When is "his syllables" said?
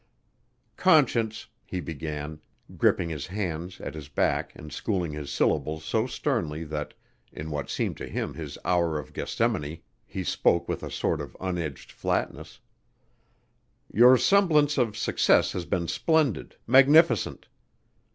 5.11-5.85